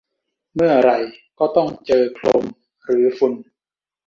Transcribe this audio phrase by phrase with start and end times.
[0.55, 0.99] เมื่อไหร่
[1.39, 2.43] ก็ต้องเจอโคลน
[2.83, 3.33] หรือฝุ่น